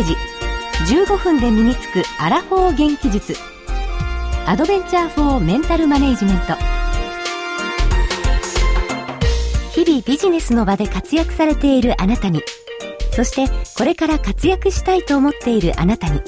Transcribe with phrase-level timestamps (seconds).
[0.00, 0.16] ージ。
[0.94, 3.34] 15分で身につくアラフォー元気術。
[4.46, 6.54] アドベンチャーフォーメンタルマネジメント。
[9.72, 12.42] 日々ビジネスの場で活躍されているあなたに。
[13.12, 16.20] そしてこれから活躍したいと思っているあなたに。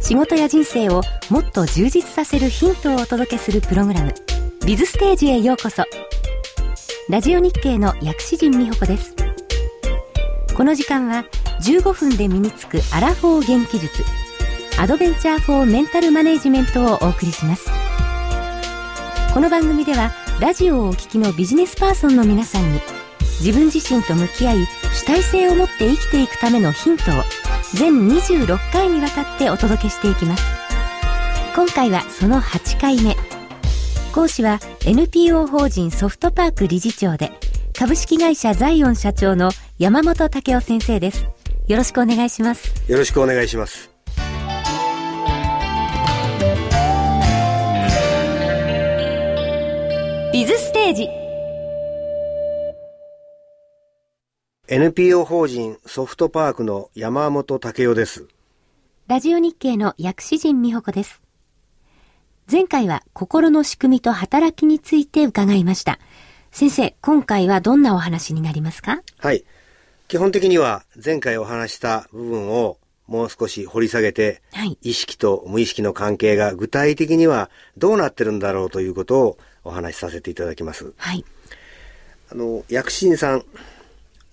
[0.00, 4.14] 仕事や人生をもっと充実させるヒントをお届けするプログラム。
[4.64, 5.84] ビズステージへようこそ。
[7.08, 9.14] ラジオ日経の薬師陣美穂子です。
[10.54, 11.24] この時間は
[11.60, 14.04] 15分で身につくアラフォー元気術
[14.78, 17.68] アドベンチャーフォーメンタルマネジメントをお送りします。
[19.34, 22.80] この番組ではラジオをお聞きのビジネスパーソンの皆さんに
[23.40, 27.22] 自分自身と向き合い主体性を持って生きていくためのヒントを
[27.74, 30.44] 全26回にわたってお届けしていきます。
[31.54, 33.16] 今回はその8回目。
[34.14, 37.32] 講師は NPO 法人ソフトパーク理事長で
[37.76, 41.26] 株式会社ザイオン社長の山本武雄先生です。
[41.68, 42.90] よろしくお願いします。
[42.90, 43.90] よろしくお願いします。
[50.32, 51.08] ビズステージ。
[54.68, 58.26] NPO 法人ソフトパークの山本武雄です。
[59.06, 61.20] ラジオ日経の薬師陣美穂子です。
[62.50, 65.98] 前回は心の仕組みと働きについて伺いました。
[66.50, 69.02] 先生今回はどんなお話になりますか？
[69.18, 69.44] はい
[70.08, 80.94] 基本的には前回お話した部分をもう少し掘り下げて、はい、意識と無意識の関係が具体的にはどうなってるんだろうということをお話しさせていただきます。
[80.96, 81.26] はい。
[82.32, 83.44] あの、薬師さん、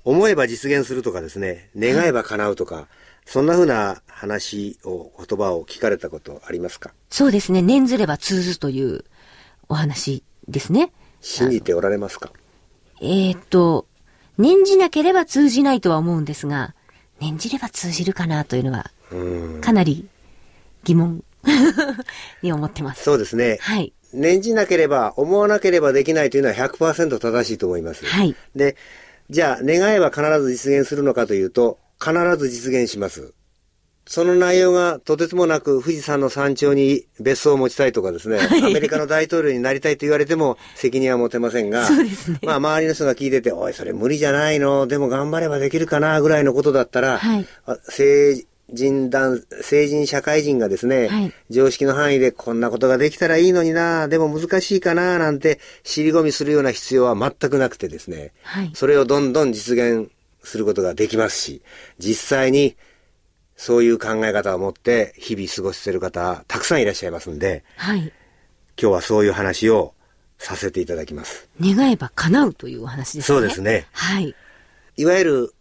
[0.05, 2.85] 思えば実現するとかですね、願えば叶うとか、はい、
[3.25, 6.93] そんなふうな話を、言葉を聞かれたことありますか？
[7.09, 7.61] そうですね。
[7.61, 9.03] 念ずれば通ずという
[9.67, 10.93] お話ですね。
[11.19, 12.31] 信じておられますか？
[13.01, 13.87] えー、っと、
[14.37, 16.73] 念じなければ通じないとは思うんですが、
[17.19, 18.91] 念じれば通じるかなというのは、
[19.61, 20.07] かなり
[20.83, 21.23] 疑問
[22.41, 23.03] に思ってます。
[23.03, 23.57] そうですね。
[23.61, 23.93] はい。
[24.13, 28.05] 念じなければ、思わなければできないというのは100%正しいと思います。
[28.05, 28.35] はい。
[28.55, 28.75] で、
[29.29, 33.33] じゃあ、願えば必ず実現するのかというと、必ず実現します。
[34.08, 42.39] その内容がとてつもなく富士山の山頂に別荘を持ちたいとかですね、はい、アメリカの大統領になりたいと言われても責任は持てませんが、そうですね。
[42.44, 47.48] まあ周りの人が聞いてて、おい、それ無理じゃないの、でも頑張ればできるかな、ぐらいのことだったら、はい、
[47.88, 60.11] 政人男、成人社会人がですね、はい、常識の範囲でこんなことができたらいいのにな、でも難しいかな、なんて尻込みするような必要は全くなくてですね、はい、それをどんどん実現
[60.44, 61.61] することができますし、
[61.98, 62.76] 実際に
[63.55, 68.11] そういう考え方を持って日々過ごしている方、たくさんいらっしゃいますんで、はい、今
[68.77, 69.93] 日はそういう話を
[70.38, 71.48] させていただきます。
[71.61, 73.36] 願えば叶うというお話ですね。
[73.36, 73.88] そうですね。
[73.94, 74.36] はい。
[74.98, 75.54] いわゆる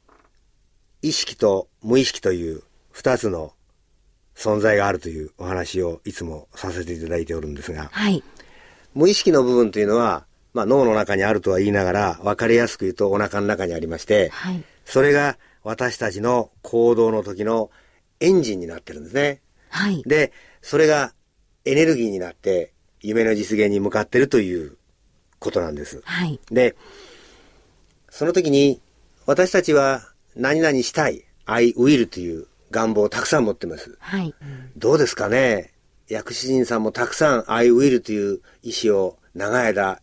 [1.03, 3.53] 意識と無意識という二つの
[4.35, 8.23] 存在があるというお話をいつもさせていただいておるんですが、はい、
[8.95, 17.71] 無意識の部分というのは、まあ、脳の中にあるとは言いながら、分かりやすく言うとお腹の中にありまして、はい、それが私たちの行動の時の
[18.21, 19.41] エンジンになってるんですね。
[19.71, 20.33] はい、で、
[20.63, 21.13] それが
[21.65, 24.77] エネルギーになって夢の実現に向かってるという
[25.39, 26.01] ことなんです。
[26.05, 26.77] はい、で、
[28.09, 28.81] その時に
[29.27, 30.03] 私たちは
[30.37, 33.97] 何々したい、I will という願望をたくさん持ってます。
[34.01, 34.35] はい。
[34.77, 35.73] どうですかね？
[36.09, 40.01] 薬師人さんもたくさん I will という意思を長い間、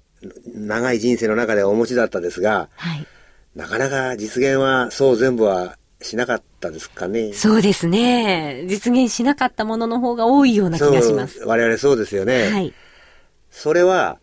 [0.53, 3.07] 長い人生の中でお持ちだったですが、はい。
[3.55, 7.33] なかなか実現はそう全部はしなかったですかね。
[7.33, 8.65] そうですね。
[8.67, 11.39] 実現しなかったものの方が多いような気がします。
[11.45, 12.49] 我々そうですよね。
[12.51, 12.73] はい。
[13.49, 14.19] それは、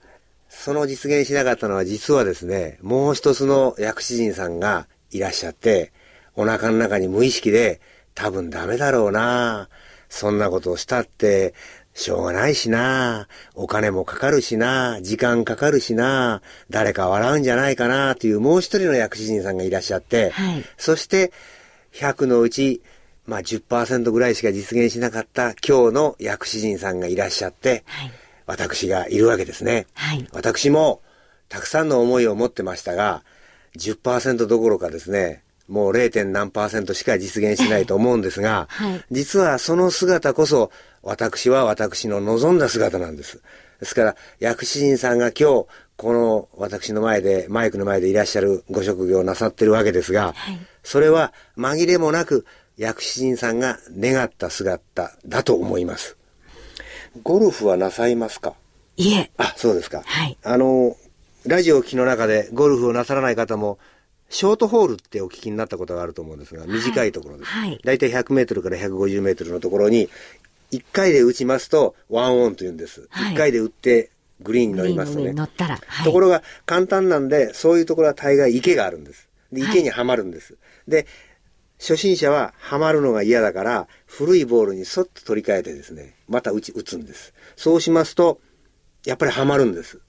[0.49, 5.93] その実現しなかったのは実はですね、もう一つの薬師人さんがいらっしゃって、
[6.35, 7.81] お腹の中に無意識で
[8.15, 9.69] 多分ダメだろうな。
[10.09, 11.55] そんなことをしたって、
[11.95, 13.29] しょうがないしな。
[13.55, 15.01] お金もかかるしな。
[15.03, 16.43] 時間かかるしな。
[16.71, 18.15] 誰か笑うんじゃないかな。
[18.15, 21.33] というもう一人の薬師人さんがいらっしゃって、はい、そして
[21.99, 22.81] 100のうち、
[23.27, 28.13] まあ10%ぐらいしか実現しなかった今日の薬師人さんがいらっしゃって、はい、
[28.47, 29.87] 私がいるわけですね。
[29.95, 31.03] はい、私も
[31.49, 33.25] たくさんの思いを持ってましたが、
[33.77, 36.25] 10%どころかですね、もう 0.
[36.25, 36.51] 何
[36.95, 40.71] しか実現しないと思うんですが、 はい、実はその姿こそ
[41.03, 43.41] 私は私の望んだ姿なんです。
[43.81, 45.67] ですから、薬師人さんが今日、
[45.99, 52.47] この私の前で、マイクの前でいらっしゃるご職業をなさってるわけですが、はい、それは紛れもなく
[52.77, 56.17] 薬師人さんが願った姿だと思います。
[57.25, 58.55] ゴルフはなさいますか？
[58.97, 59.33] いえ。
[59.39, 60.03] あ、そうですか。
[60.07, 60.39] はい。
[60.45, 60.97] あの、
[61.45, 63.81] ラジオ機の中でゴルフをなさらない方も
[64.29, 67.51] ショートホールってお聞きになったことがあると思うんですが、短いところです。
[67.51, 67.81] はい。
[67.83, 70.09] だいたい100メートルから150メートルのところに、
[70.71, 73.09] 1回で打ちますと、ワンオンと言うんです。
[73.11, 74.11] はい、1回で打って、
[74.41, 75.33] グリーンに乗りますとね。
[75.33, 79.29] 乗ったら、はい、ところが、簡単なんで、そういうところは大概池があるんです。
[79.53, 80.55] で、池にはまるんです。
[80.55, 80.59] は
[80.89, 81.07] い、で、
[81.79, 87.35] 初心者ははまるのが嫌だから、古いボールにそっと取り替えてですね、また打ち、打つんです。
[87.57, 88.41] そうしますと、
[89.05, 90.01] やっぱりはまるんです。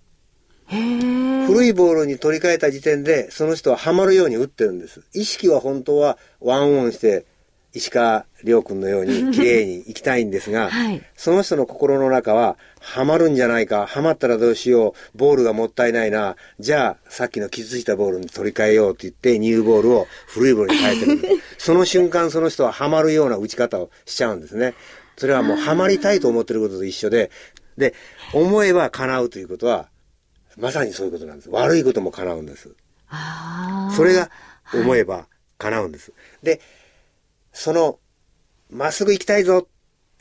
[0.68, 5.02] 古いボールに取り替えた時点で、その人はハマるように打ってるんです。
[5.14, 7.26] 意識は本当はワンオンして、
[7.74, 21.36] 石川亮君のように 綺麗に行きたいんですが、はい、その人の心の中は、ハマるんじゃないか、ハマったらどうしよう、ボールがもったいないな、じゃあ、さっきの傷ついたボールに取り替えようって言って、ニューボールを古いボールに変えてるんです。
[21.66, 24.74] その瞬間、その人はハマるような打ち方をしちゃうんですね。
[25.18, 27.30] それはもうハマりたいと思ってることと一緒で、
[27.78, 27.94] で、
[28.34, 29.90] 思えば叶うということは、
[30.58, 31.50] まさにそういうことなんです。
[31.50, 32.70] 悪いことも叶うんです。
[33.96, 34.30] それが
[34.74, 35.28] 思えば
[35.58, 36.12] 叶うんです。
[36.12, 36.62] はい、で、
[37.60, 38.00] その、
[38.72, 39.68] まっすぐ行きたいぞ、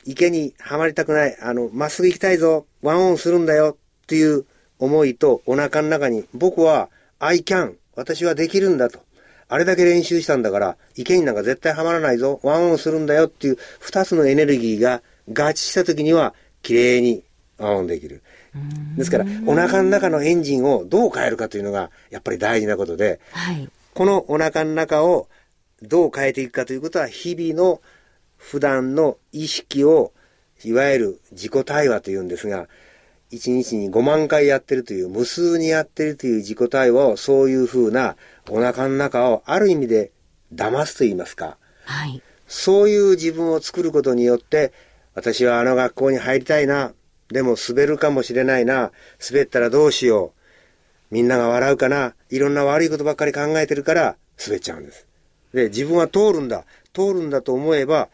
[0.03, 3.77] 池にはまりたくない、あの、まっすぐ行きたいぞ、ワンオンするんだよ。
[4.03, 4.45] っていう
[4.77, 8.99] 思いとお腹の中に、僕は I can、私はできるんだと。
[9.47, 13.27] あれだけ練習したんだから、池になんか絶対はまらないぞ、ワンオンするんだよ。
[13.27, 17.23] っていう二つのエネルギーが合致した時には、綺麗に
[17.57, 18.21] ワンオンできる。
[18.97, 25.29] ですから、お腹の中のエンジンをどう変えるかというのが、やっぱり大事なことで、はい、このお腹の中を
[25.81, 27.81] どう変えていくかということは、日々の
[28.37, 30.13] 普段の意識を、
[30.63, 32.67] いわゆる自己対話というんですが、
[33.31, 38.15] 一日に5万回やってるという、無数にやってるという自己対話を、そういうふうな
[38.49, 40.11] お腹の中をある意味で
[40.53, 41.57] 騙すと言いますか。
[41.85, 42.21] はい。
[42.47, 44.73] そういう自分を作ることによって、
[45.13, 46.93] 私はあの学校に入りたいな。
[47.29, 48.91] でも滑るかもしれないな。
[49.29, 51.13] 滑ったらどうしよう。
[51.13, 52.15] みんなが笑うかな。
[52.29, 55.08] いろんな悪いことばっかり考えてるから滑っちゃうんです。
[55.53, 56.65] で、自分は通るんだ。
[56.93, 58.09] 通るんだと思えば、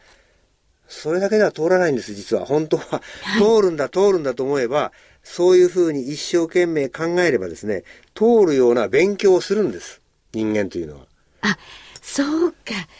[0.88, 2.44] それだけでは通らないんです、実は。
[2.46, 3.02] 本当は。
[3.38, 4.92] 通るんだ、通るんだと思えば、
[5.22, 7.82] そういうふうに一生懸命考えればですね、
[8.14, 10.00] 通るような勉強をするんです。
[10.32, 11.06] 人間というのは。
[11.40, 11.58] あ、
[12.00, 12.56] そうか。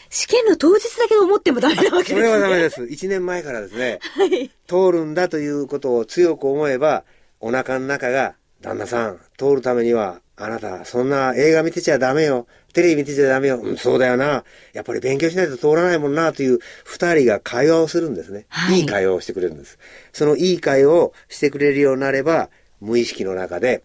[0.09, 2.15] 試験の当日だけ思ってもダメなわけですね。
[2.15, 2.85] それはダメです。
[2.87, 7.05] 一年前からですね、はい、通るんだということを強く思えば、
[7.39, 12.47] お腹の中が、旦那さん、通るためには、あなた、そんな映画見てちゃダメよ。
[12.73, 13.59] テレビ見てちゃダメよ。
[13.59, 14.43] うん、そうだよな。
[14.73, 18.81] やっぱり勉強しないと通らないもんな、という二人が会話をするんですね、はい。
[18.81, 19.79] いい会話をしてくれるんです。
[20.13, 22.49] そのいい会話をしてくれるようになれば、
[22.79, 23.83] 無意識の中で、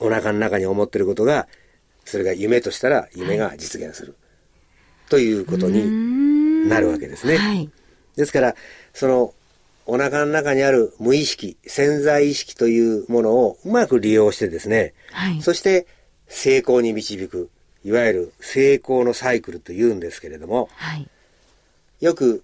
[0.00, 1.46] お腹の中に思ってることが、
[2.04, 4.16] それが夢としたら夢が実現する。
[5.08, 7.36] ということになるわけですね。
[7.36, 7.70] はい、
[8.16, 8.56] ですから、
[8.92, 9.34] その、
[9.86, 15.86] お腹の中にある無意識、潜在意識というものをうまく利用してですね、はい、そして
[16.26, 17.50] 成功に導く、
[17.84, 21.08] いわゆる成功のサイクルというんですけれども、はい、
[22.00, 22.42] よく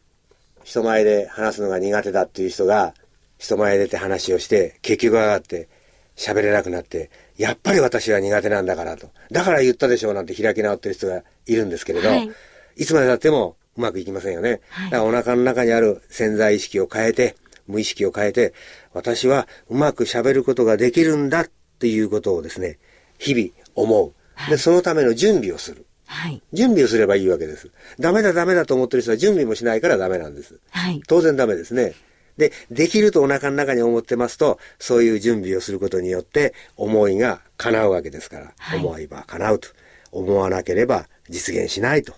[0.65, 2.95] 人前で話すのが苦手だっていう人が、
[3.39, 5.69] 人前出て話をして、結局上がって
[6.17, 9.11] 喋れなくなって、やっぱり私は苦手なんだからと。
[9.31, 12.31] だから言ったでしょうなんて開き直ってる人がいるんですけれど、はい、
[12.77, 14.61] いつまでたってもうまくいきませんよね。
[14.69, 17.37] はい、だからお腹の中にある潜在意識を変えて、
[17.67, 18.53] 無意識を変えて、
[18.93, 22.79] 私はうまく喋ることができるんだっていうことをですね、
[23.19, 24.51] 日々思う。
[24.51, 25.87] で、そのための準備をする。
[26.07, 27.71] はい、準備をすればいいわけです。
[28.01, 30.59] ダメだダメだと思ってる人は準備もしないからダメなんです。
[30.71, 31.95] はい、当然ダメですね。
[32.37, 39.69] で、できるとお腹の中に思ってますと、そういう準備をすることによって、思いが叶うわけですから、はい、思いは叶うと。
[40.13, 42.15] 思わなければ実現しないと。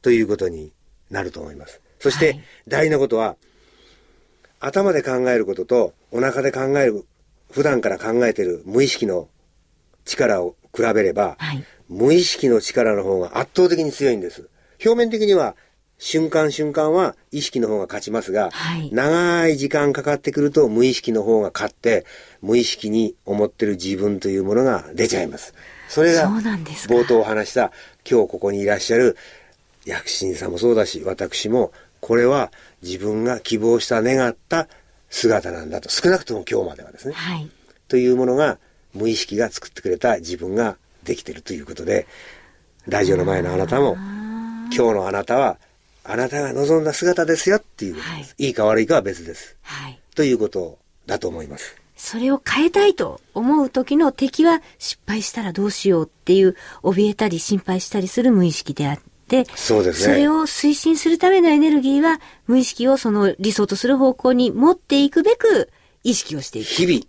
[0.00, 0.72] ということに
[1.10, 1.80] なると思います。
[1.98, 3.36] そして、大事なことは、
[4.60, 7.04] 頭で考えることと、お腹で考える、
[7.50, 9.28] 普段から考えている無意識の
[10.04, 14.48] 力を比べれば、はい、無意識の力の方が圧倒的に強いんです。
[14.84, 15.56] 表面的には
[15.98, 22.04] 瞬間瞬間は意識の方が勝ちますが、はい、長い時間かかってくると無意識の方が勝って、
[22.42, 25.54] 無意識に思ってる自分というものが出ちゃいます。
[25.88, 27.72] それが冒頭お話した
[28.08, 29.16] 今日ここにいらっしゃる
[29.86, 32.52] 薬師さんもそうだし、私もこれは
[32.82, 34.68] 自分が希望した願った
[35.08, 35.88] 姿なんだと。
[35.88, 37.14] 少なくとも今日まではですね。
[37.14, 37.48] はい、
[37.88, 38.58] というものが
[38.92, 42.06] 無意識が作ってくれた自分ができてるということで、
[42.86, 45.58] ラジオの前のあなたも、今日のあなたは
[46.04, 48.28] あなたが望んだ姿ですよっていうことです。
[48.30, 49.56] はい、いいか悪いかは別です。
[49.62, 49.98] はい。
[50.14, 51.76] ということだと思います。
[51.96, 59.15] それを変えたいと思う時の敵は失敗したらどうしようっていう怯えたり心配したりする無意識であって、
[59.54, 60.14] そうですね。
[60.14, 65.70] それを推進するためのエネルギーは無意識をその理想とする方向に持っていくべく
[66.04, 66.68] 意識をしていく。
[66.68, 67.00] 日々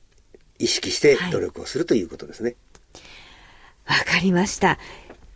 [0.60, 2.56] 意識して努力をする、はい、ということですね。
[3.86, 4.80] わかりました。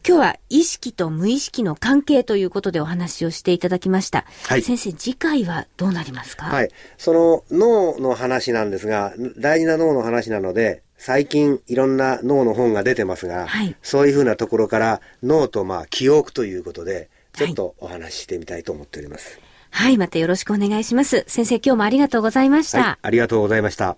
[0.04, 4.26] 今日は意識と無意識の関係ということでお話をしていただきました。
[4.48, 4.64] はい。
[4.64, 6.48] 先生、次回はどうなりますか？
[6.48, 6.70] はい。
[6.98, 19.40] その脳の話なんですが、大事な脳の話なので、最近いろんな脳の本が出てますが、はい、そういうふうなところから脳とまあ記憶ということで、ちょっとお話ししてみたいと思っております。
[19.72, 21.26] はい、はい、またよろしくお願いします。
[21.26, 22.84] 先生、今日もありがとうございました。
[22.84, 23.98] はい、ありがとうございました。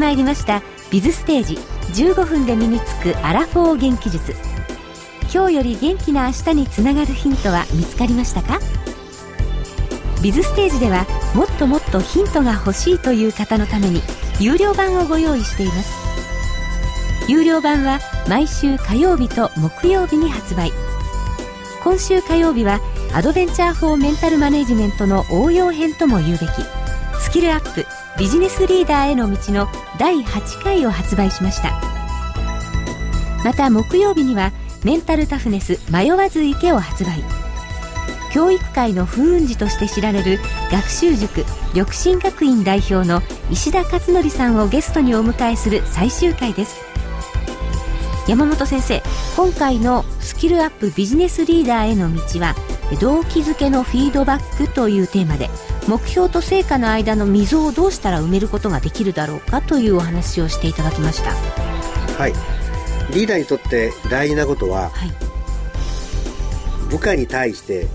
[0.00, 0.62] まいりました。
[0.90, 1.58] ビズステージ。
[1.90, 4.34] 15分で身につくアラフォー元気術。
[5.32, 8.58] 今日より元気な明日につながるヒントは見つかりましたか？
[10.22, 14.02] ビズステージではもっともっとヒントが欲しいという方のために
[14.38, 15.92] 有料版をご用意しています。
[17.28, 20.72] 有料版は毎週火曜日と木曜日に発売。
[21.82, 22.80] 今週火曜日は
[23.12, 26.50] アドベンチャー・フォー・メンタル・マネジメントの応用編とも言うべき。
[27.20, 27.86] スキルアップ。
[28.20, 29.66] ビジネスリーダーへの道の
[29.98, 31.80] 第8回を発売しました。
[33.42, 34.52] また木曜日には
[34.84, 37.24] メンタルタフネス迷わず池を発売。
[38.30, 40.38] 教育界の風雲児として知られる
[40.70, 46.78] 学習塾緑進学院代表の石田勝則さんをゲストにお迎えする最終回です。
[48.28, 49.02] 山本先生
[49.34, 52.54] 今回のスキルアップビジネスリーダーへの道は
[53.00, 55.48] 動機づけのフィードバックというテーマで
[55.88, 61.32] 目標と成果の間の溝をどうしたら埋めることができるだろうかというお話をしていただきました。
[61.32, 62.32] はい。
[63.12, 65.10] リーダーにとって大事なことは、はい、
[66.90, 67.88] 部下に対して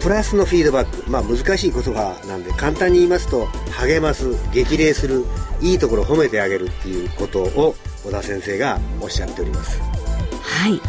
[0.00, 1.10] プラスのフィードバック。
[1.10, 5.24] まあ難しい言葉なんで簡単に言いますと励ます激励する
[5.60, 9.78] いいところを褒めてあげるっていうことを小田先生がおっしゃっております。
[9.80, 10.80] はい。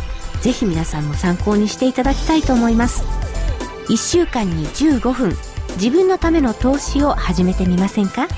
[0.42, 3.04] ぜひ皆さんも参考にしていただきたいと思います
[3.92, 5.36] 1週間に15分。
[5.76, 8.30] 自分のための投資を始めてみませんか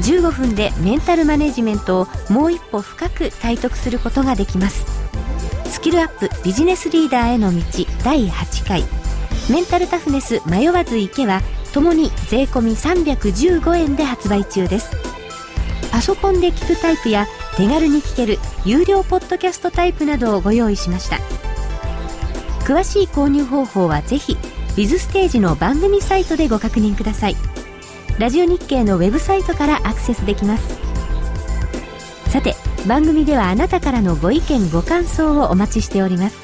[0.00, 4.86] ？15分でメンタルマネジメントをもう一歩深く体得することができます。
[5.66, 7.60] スキルアップビジネスリーダーへの道
[8.02, 8.84] 第8回。
[9.50, 11.42] メンタルタフネス迷わず行けは
[11.74, 14.90] ともに税込315円で発売中です。
[15.92, 17.26] パソコンで聞くタイプや
[17.58, 21.18] 手軽に聞ける有料ポッドキャストタイプなどをご用意しました。
[22.68, 24.36] 詳しい購入方法はぜひ
[24.76, 27.36] ビズステージの番組サイトでご確認ください。
[28.18, 30.78] ラジオ日経のウェブサイトからアクセスできます。
[32.30, 32.54] さて
[32.86, 36.36] 番組ではあなたからのご意見ご感想をお待ちしております。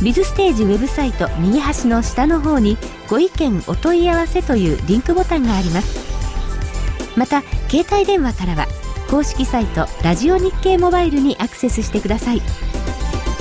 [0.00, 2.78] ビズステージウェブサイト右端の下の方に
[3.10, 7.18] ご意見お問い合わせというリンクボタンがあります。
[7.18, 8.68] また携帯電話からは
[9.10, 12.42] 公式サイトラジオ日経モバイルにアクセスしてください。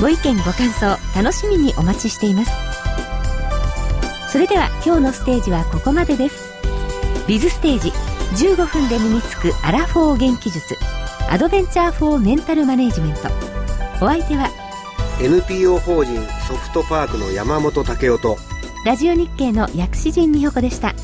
[0.01, 2.51] ご意見ご感想楽しみにお待ちしています。
[4.31, 6.51] それでは今日のステージはここまでです。
[7.27, 7.91] ビズステージ
[8.47, 10.75] 15分で身につくアラフォー元気術
[11.29, 13.19] アドベンチャーフォーメンタルマネジメント。
[14.03, 14.49] お相手は
[15.21, 18.37] NPO 法人ソフトパークの山本武雄と
[18.83, 20.95] ラジオ日経の薬師陣美穂子でした。